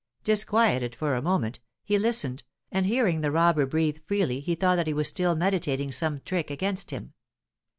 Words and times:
Disquieted 0.23 0.95
for 0.95 1.13
a 1.13 1.21
moment, 1.21 1.59
he 1.83 1.99
listened, 1.99 2.43
and 2.71 2.87
hearing 2.87 3.21
the 3.21 3.29
robber 3.29 3.67
breathe 3.67 3.99
freely 4.07 4.39
he 4.39 4.55
thought 4.55 4.77
that 4.77 4.87
he 4.87 4.93
was 4.95 5.07
still 5.07 5.35
meditating 5.35 5.91
some 5.91 6.21
trick 6.25 6.49
against 6.49 6.89
him. 6.89 7.13